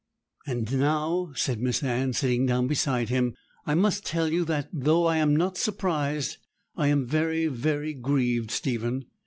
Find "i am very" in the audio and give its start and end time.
6.75-7.45